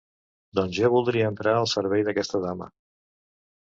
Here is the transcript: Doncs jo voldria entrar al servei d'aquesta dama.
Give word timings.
Doncs 0.59 0.75
jo 0.85 0.91
voldria 0.95 1.29
entrar 1.33 1.55
al 1.59 1.71
servei 1.77 2.09
d'aquesta 2.11 2.45
dama. 2.51 2.75